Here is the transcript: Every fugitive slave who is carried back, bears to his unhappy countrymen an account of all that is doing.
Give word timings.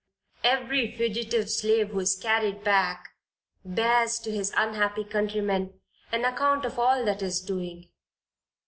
Every 0.43 0.89
fugitive 0.97 1.47
slave 1.51 1.89
who 1.89 1.99
is 1.99 2.15
carried 2.15 2.63
back, 2.63 3.09
bears 3.63 4.17
to 4.21 4.31
his 4.31 4.51
unhappy 4.57 5.03
countrymen 5.03 5.79
an 6.11 6.25
account 6.25 6.65
of 6.65 6.79
all 6.79 7.05
that 7.05 7.21
is 7.21 7.39
doing. 7.39 7.87